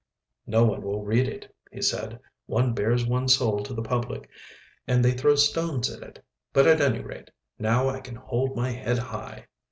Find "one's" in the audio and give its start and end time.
3.05-3.37